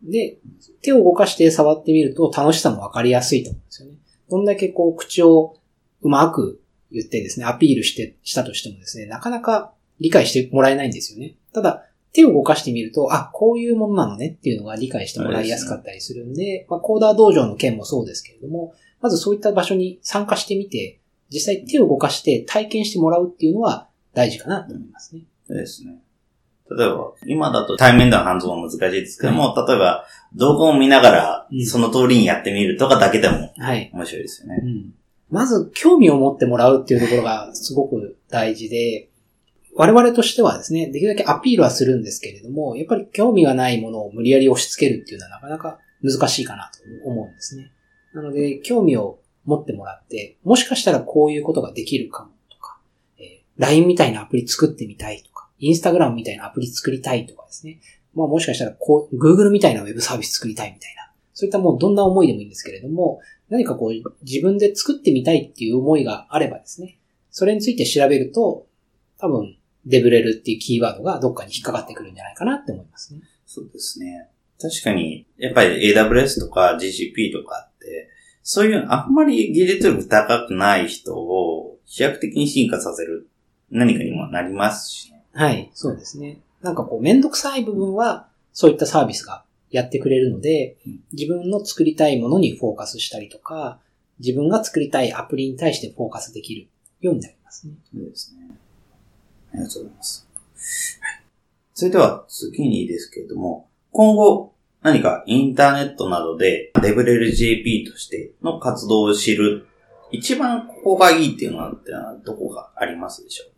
[0.03, 0.39] で、
[0.83, 3.95] 手を動かして触ってみると楽しさもわかりやすいと思うんですよね。
[4.29, 5.55] どんだけこう口を
[6.03, 11.37] うまく言ってですね、アピールして、したとしてもですね、なかなか理解してもらえないんですよね。
[11.53, 20.99] ただ、手を動かしてみると、あ、こういうものなのねっていうのが理解してもらいやすかったりするんで、まあ、コーダー道場の件もそうですけれども、まずそういった場所に参加してみて、
[21.31, 25.23] 実際手を動かして体験してもらうっていうのは大事かなと思いますね。
[25.47, 25.99] そうですね。
[26.71, 33.91] 例えば、今だと対面でのハンズオンは難しいですけども、例えば動画を見ながらうんその通りにやってみるとかだけでもはい。
[33.93, 34.61] 面白いですよね。
[34.63, 34.95] うん。
[35.31, 39.08] まず、興味を持ってもらうっていうところがすごく大事で、
[39.79, 47.71] 我々としてはですね、できるだけアピールはするんですけれども、やっぱり興味がないものを無理やり押し付けるっていうのはなかなか難しいかなと思うんですね。
[48.13, 52.81] なので、興味を持ってもらって、もしかしたらこういうことができるかもとか、
[53.21, 57.79] え LINE みたいなアプリ作ってみたいとか、Instagram みたいなアプリ作りたいとかですね。
[58.15, 61.13] まあもしかしたらこう、Google みたいなウェブサービス作りたいみたいな。
[61.35, 66.99] そういったもうどんな思いでもいいんですけれども、何かこう自分で作ってみたいっていう思いがあればですね、
[67.31, 68.67] それについて調べると、
[69.19, 69.58] 多分、
[69.89, 73.21] デブレルっていうキーワードがどっかに引っかかってくるんじゃないかなって思いますね。
[73.47, 74.29] そうですね。
[74.61, 78.11] 確かに、やっぱり AWS とか GCP とかって、
[78.43, 83.29] そういうあんまり技術力高くない人を飛躍的に進化させる
[83.71, 85.25] 何かにもなりますしね。
[85.33, 86.41] はい、そうですね。
[86.63, 93.79] なんかこう、めんどくさい部分は、そういったサービスがやってくれるのでうん、自分の作りたいものにフォーカスしたりとか、
[94.19, 96.67] 自分が作りたいアプリに対してフォーカスできる
[97.01, 97.75] ようになりますね。
[97.95, 98.49] そうですね。
[99.53, 100.29] ありがとうございます。
[101.01, 101.19] はい
[101.79, 109.69] それでは次にですけれども、今後何かインターネットなどでレベレル JP としての活動を知る、
[110.11, 111.73] 一番ここがいいっていうのは
[112.25, 113.51] どこがありますでしょう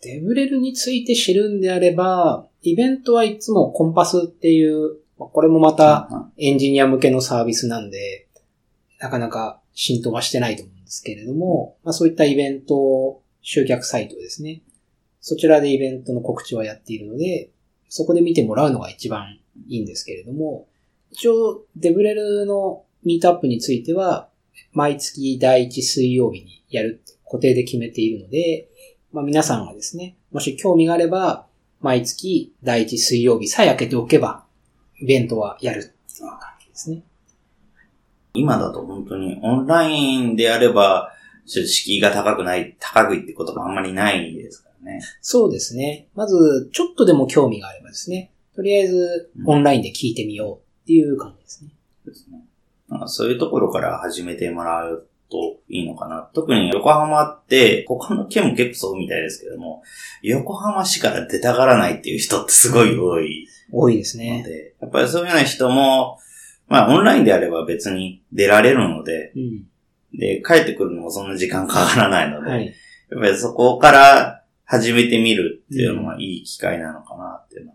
[0.00, 8.26] デブレルについて知るんであれば、イベントはいつもコンパスっていう、まあこれもまたかエンジニア向けのサービスなんで、
[8.98, 14.62] なかなか浸透はしてないと思うんですけれども、まあそういったイベント集客サイトですね。
[15.22, 17.50] そちらでイベントの告知はやっているので、
[17.88, 20.66] そこで見てもらうのが一番いいんですけれども、
[21.12, 24.28] 一応デブレルのミートアップについては、
[24.72, 28.68] 毎月第1水曜日にやるって固定で決めているので、
[29.12, 31.46] まあ皆さんがですね、もし興味があれば、
[31.80, 34.44] 毎月第1水曜日さえ開けておけば、
[35.00, 37.04] イベントはやるっていう感じですね。
[38.34, 41.12] 今だと本当にオンラインであれば、
[41.46, 45.00] ちょっと敷居が高くない、高くいってこともあんまりないですかね。
[45.20, 46.08] そうですね。
[46.14, 51.70] まず、ちょっとでも興味があればですね、とりあえずオンラインで聞いてみようっていう感じですね。
[52.06, 52.44] ですね。
[52.88, 56.28] なんかそういうところから始めてもらうといいのかな。
[56.34, 59.82] 特に横浜って、他の県も結構そうみたいですけども、
[60.22, 64.44] 横浜市から出たがらないっていう人ってすごい多い多いですのね。
[64.46, 66.18] で、やっぱりそういうような人も、
[66.68, 69.66] まあオンラインであれば別に出られるので、うん。
[70.14, 72.66] で、帰ってくるのもそんな時間かからないので、はい。
[73.10, 77.74] やっぱりそこから始めてみるっていうのがいい機会なのかなっていうの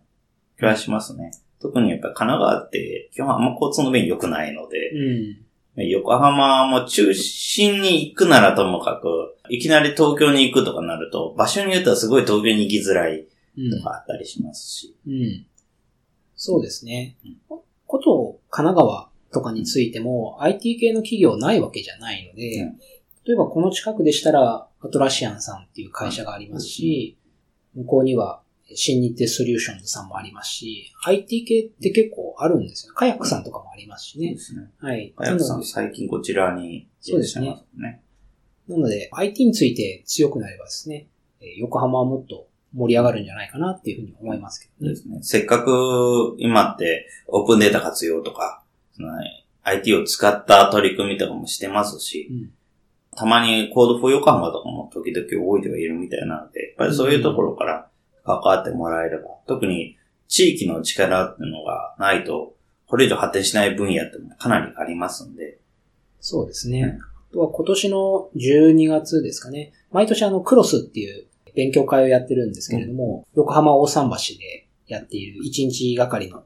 [0.57, 1.31] 気はしますね。
[1.59, 5.87] 特にやっぱり神奈川って基本あんま交通の便良くないので、うん。
[5.89, 13.27] 横浜も中心に行くならともかく、いきなり東京に行くとかなると、場所によってはすごい東京に行きづらい
[13.57, 14.95] うんとかあったりしますし。
[15.05, 15.45] うん。
[16.35, 17.59] そうですねうん。
[17.85, 22.79] こと神奈川とかについても IT 系の企業ないわけじゃないので、うん
[23.27, 27.17] 例えばこの近くでしたらアトラシアンさんっていう会社がありますし、
[27.75, 28.41] 向こうには
[28.73, 32.93] 新日程ソリューションズさんもありますし、IT 系って結構あるんですよ。
[32.93, 34.27] カヤックさんとかもありますしね。
[34.29, 34.71] そうですね。
[34.79, 35.13] はい。
[35.15, 38.01] 早くさなのでん最近こちらにいらっしゃいますね。
[38.67, 41.07] なので IT について強くなればですね、
[41.39, 44.93] えー横浜はもっと盛り上がるんじゃないかなっていうふうに思いますけどね。
[44.93, 45.19] ですね。
[45.21, 48.63] せっかく今ってオープンデータ活用とか、
[48.95, 49.13] その
[49.63, 52.51] IT を使った取り組みとかもしてますし、うん
[53.17, 57.89] たまに Code for 横浜とかも時々動いてはいるみたいなので、やっぱりそういうところから
[58.23, 59.97] 関わってもらえれば、特に
[60.27, 62.55] 地域の力っていうのがないと、
[62.85, 65.57] これ以上発展しない分野ってのがかなりありますんで、
[66.19, 66.81] そうですね。
[66.81, 69.73] うんあとは今年の12月ですかね。
[69.91, 76.43] 毎年あのクロスっていう勉強会をやってるんですけれども、横浜大桟橋でやっている1日がかりの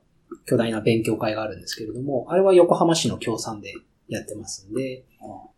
[0.48, 3.76] 巨大な勉強会があるんですけれども、あれは横浜市の協賛で
[4.16, 5.06] やってますんで、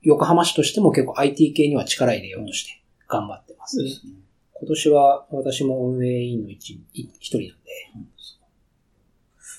[0.03, 3.77] 横浜市としても結構 IT 系には力入れようとして頑張ってます。
[4.53, 7.53] 今年は私も運営委員の一一人なんで、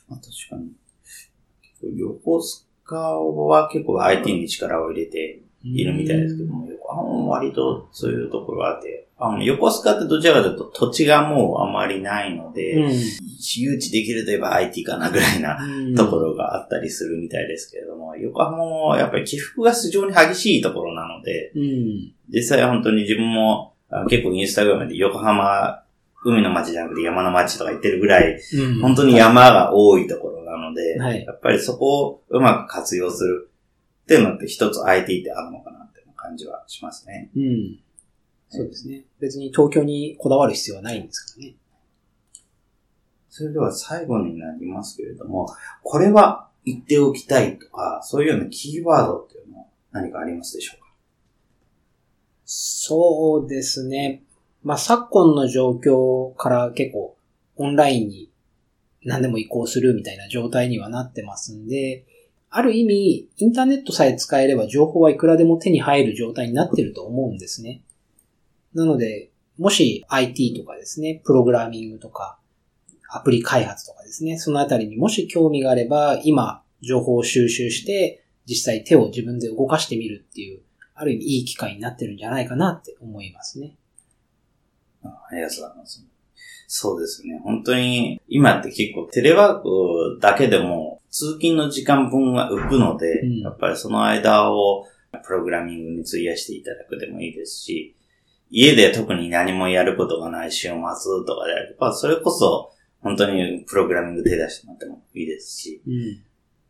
[0.09, 0.73] まあ、確かに。
[1.99, 12.93] 横須賀は結構 IT に力を入れているみたいですけども、横浜も割とそういうところがあって、あの横須賀ってどちらかというと土地がもうあまりないので、うん
[13.47, 22.13] 誘致できるといえば IT かなぐらいなうんところがあったりするみたいですけれども、横浜もやっぱり起伏が非常に激しいところなので、うん。
[22.31, 25.83] 実際本当に自分もあ結構インスタグラムで横浜、
[26.25, 33.51] 海の街じゃなくて山の街とか言ってるぐらい、うん本当に山が多いところなので、はいやっぱりそこをうまく活用する
[34.05, 37.31] っていうのって一つ IT ってあるのかなっていう感じはしますね。
[37.37, 37.79] うん。
[38.57, 39.05] そうですね。
[39.21, 41.55] 別に東京にこだわる必要はないんですからね。
[43.29, 45.49] それでは最後になりますけれども、
[45.83, 50.87] これは言っておきたいとか、そういうようなキーワードっていうのは何かありますでしょうか？
[52.45, 54.23] そうですね。
[54.63, 57.17] まあ、昨今の状況から結構
[57.57, 58.31] オンラインに
[59.03, 62.05] 何でも移行するみたいな状態にはなってますんで、
[62.51, 67.83] ある意味、インターネットさえ使えれば情報はいくらでも手に入る状態になってると思うんですね。
[68.75, 72.39] なので、もし IT とかですね、プログラミングとか、
[73.09, 80.61] アプリ開発とかですね、そのあたりにもし興味があれば、今、情報を収集して、実際手を自分で動かしてみるっていう、
[80.95, 83.77] ある意味いい機会になってるんじゃないかなって思いますね。
[85.03, 86.05] あありがとうございます。
[86.67, 87.41] そうですね。
[87.45, 94.87] 本当に、今って結構テレワークだけでも通勤の時間分は浮くので、うんやっぱりその間を
[95.25, 97.95] プログラミングに費やしていただくでもいいですし、
[98.57, 100.75] 家で特に何もやることがない週末
[101.27, 105.83] とかであれば、それこそ本当にプログラミング手出してもらってもいいですし、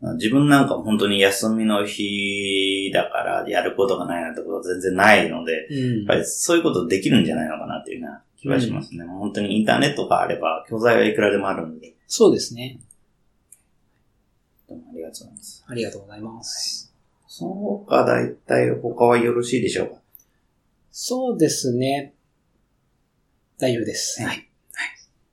[0.03, 0.17] うん。
[0.17, 9.05] 自分なんか本当に休みの日だからやることがないなんてことは全然ないので、うんやっぱりそういうことできるんじゃないのかなっていうような気がしますね。
[9.05, 12.79] 本当にインターネットがあれば教材はいくらでもあるので、そうですね。
[14.67, 15.65] どうもありがとうございます。
[15.69, 16.95] ありがとうございます。
[17.27, 20.04] その他大体他はよろしいでしょうか
[20.97, 22.15] そうですね。
[23.59, 24.23] 大丈夫です。
[24.23, 24.47] はいはい。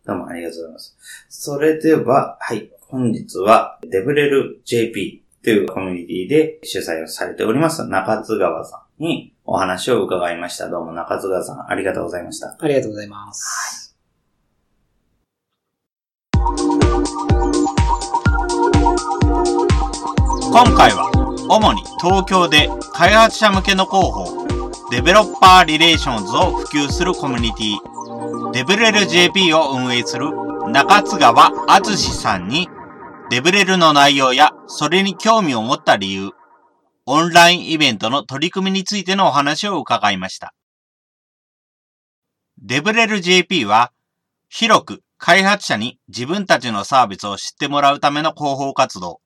[0.04, 0.98] どうもありがとうございます。
[1.30, 10.68] それでは、はい、本日はデブレル JP というコミュニティで主催をされております中津川さんにお話を伺いました。
[10.68, 12.58] どうも中津川さんありがとうございました。
[12.60, 13.96] ありがとうございます。
[20.52, 21.12] 今回は
[21.48, 24.41] 主に東京で開発者向けの広報
[24.92, 30.30] Developer Relations を普及するコミュニティデブレル JP を運営する
[30.68, 32.68] 中津川敦さんに
[33.30, 36.32] デブレルの内容やそれに興味を持った理由
[37.06, 40.54] オンラインイベントの取り組みについてのお話を伺いました。
[42.62, 43.94] デブレル JP は
[44.50, 49.22] 広く開発者に自分たちのサービスを知ってもらうための広報活動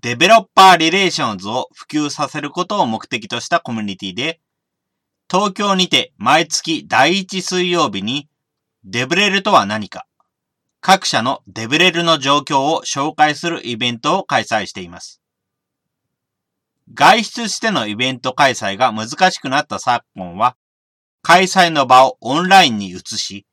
[0.00, 4.40] デベロッパーリレーションズを普及させることを目的としたコミュニティで、
[5.32, 8.28] 東京にて毎月第1水曜日に
[8.84, 10.06] デブレルとは何か、
[10.82, 15.22] 各社のデブレルの状況を紹介するイベントを開催しています。
[16.92, 20.54] 外出してのイベント開催が難しくなった昨今は、
[21.22, 23.46] 開催の場をオンラインに移し、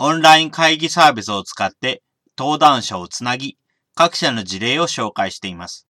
[0.00, 2.02] オンライン会議サービスを使って
[2.36, 3.56] 登壇者をつなぎ、
[3.94, 5.86] 各社の事例を紹介しています。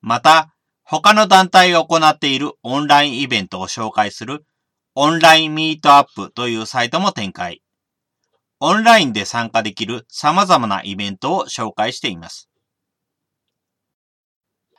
[0.00, 0.55] また、
[0.88, 4.46] 他の団体が行っているオンラインイベントを紹介する
[4.94, 7.60] オンラインミートアップというサイトも展開。
[8.60, 12.48] オンラインで参加できる様々なイベントを紹介しています。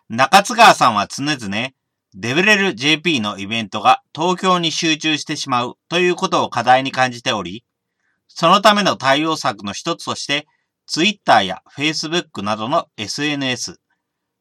[0.07, 1.69] 中津川さんは常々、
[2.15, 7.65] デブレル JP のイベントが東京に集中してしまうということを課題に感じており、
[8.29, 10.47] そのための対応策の一つとして、
[10.85, 13.81] Twitter や Facebook などの SNS、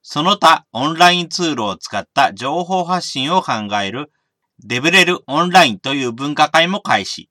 [0.08, 3.52] その他オンラインツールを使った情報発信を考
[3.82, 4.12] える
[4.62, 7.28] デブレルオンラインという分科会も開始。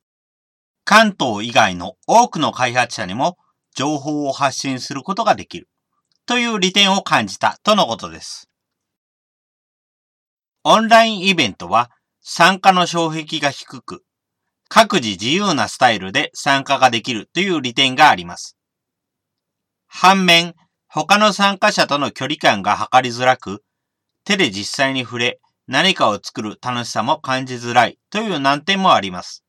[0.84, 3.38] 関東以外の多くの開発者にも
[3.78, 5.70] 情報を発信することができる。
[6.26, 8.50] という利点を感じたとのことです。
[10.66, 14.04] オンラインイベントは参加の障壁が低く、
[14.68, 18.58] 各自自由なスタイルで参加ができるという利点があります。
[19.88, 20.56] 反面、
[20.96, 23.66] 他の参加者との距離感が測りづらく、
[24.24, 29.44] 手で実際に触れ何かを作る楽しさも感じづらいという難点もあります。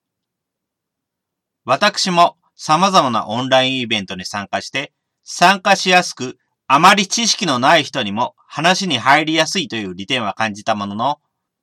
[1.64, 4.92] 私も様々なオンラインイベントに参加して
[5.22, 6.36] 参加しやすく
[6.66, 11.20] あまり知識のない人にも話に入りやすいという利点は感じたものの、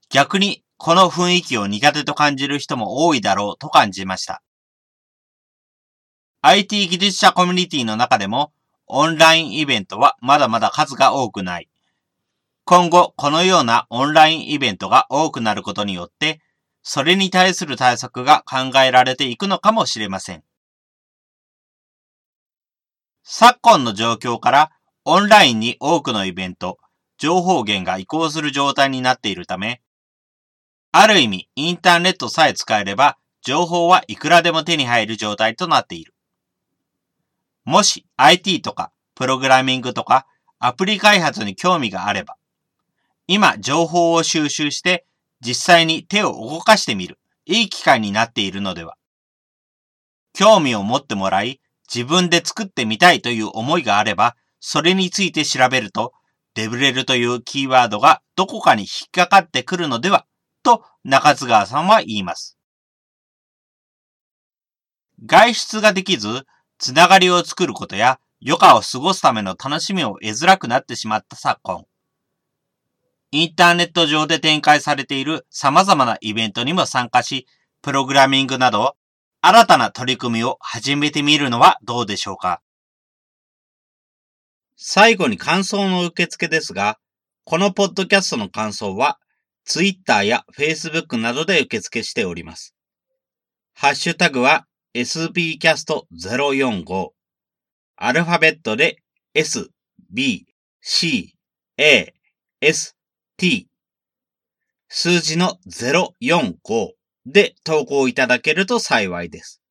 [0.10, 4.42] 逆にこの雰囲気を苦手と感じる人も多いだろうと感じました。
[6.42, 8.54] IT 技術者コミュニティの中でも、
[8.88, 11.70] オンラインイベントはまだまだ数が多くない。
[12.66, 16.42] 今後、このようなオンラインイベントが多くなることによって、
[16.82, 20.44] それに対する対策が考えられていくのかもしれません。
[23.24, 24.72] 昨今の状況から
[25.06, 26.78] オンラインに多くのイベント、
[27.18, 29.82] 情報源が移行する状態になっているため、
[30.96, 36.13] ある意味インターネットさえ使えれば情報はいくらでも手に入る状態となっている。
[37.66, 40.28] もし IT とかプログラミングとか
[40.60, 42.38] アプリ開発に興味があれば、
[43.28, 45.06] 今情報を収集して
[45.40, 48.98] 実際に手を動かしてみるいい機会になっているのでは。
[50.34, 51.62] 興味を持ってもらい
[51.94, 54.36] 自分で作ってみたいという思いがあれば
[54.66, 56.14] それについて調べると、
[56.54, 60.26] デブレルというキーワードがどこかに引っかかってくるのでは、
[60.64, 62.58] と中津川さんは言います。
[65.26, 66.46] 外出ができず、
[66.84, 71.86] つながりを作ることや余暇を過ごすための楽しみを得づらくなってしまった昨今。
[73.32, 77.48] インターネット上で展開されている様々なイベントにも参加し、
[77.82, 78.98] プログラミングなど
[79.40, 82.62] 新たな取り組みを始めてみるのはどうでしょうか
[84.76, 87.00] 最後に感想の受付ですが、
[87.46, 89.20] このポッドキャストの感想は、
[89.64, 92.76] Twitter や Facebook などで受付しております。
[93.74, 97.10] ハッシュタグは sbcast045。
[97.96, 98.98] アルファベットで
[99.34, 99.70] s,
[100.12, 100.46] b,
[100.82, 101.36] c,
[101.78, 102.14] a,
[102.62, 102.96] s,
[103.38, 103.68] t。
[104.90, 106.92] 数字の045
[107.26, 109.62] で投稿いただけると幸いです。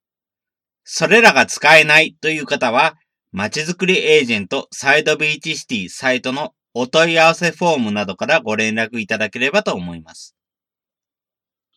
[0.84, 2.96] それらが使えないという方は、
[3.30, 10.34] まちづくりエージェントサイドビーチシティサイトのお問い合わせフォームなどからご連絡いただければと思います。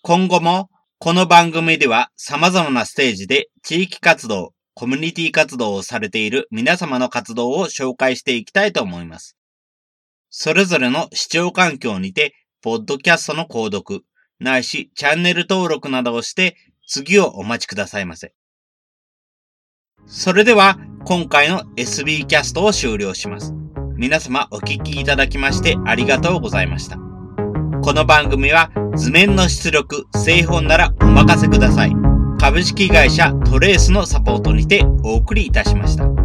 [0.02, 9.38] 今後もこの番組では様々なステージで地域活動、コミュニティ活動をされている皆様の活動を紹介していきたいと思います。
[10.30, 14.04] それぞれの視聴環境にて、ポッドキャストの購読、
[14.40, 16.56] ないしチャンネル登録などをして
[16.88, 18.34] 次をお待ちくださいませ。
[20.08, 23.54] それでは今回の SB キャストを終了します。
[23.98, 27.15] 皆様お聞きいただきましてありがとうございました。
[27.86, 31.94] この番組は図面の出力、製本ならお任せください。
[32.40, 36.25] 株式会社トレースのサポートにてお送りいたしました。